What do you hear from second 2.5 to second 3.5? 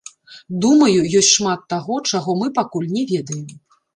пакуль не ведаем.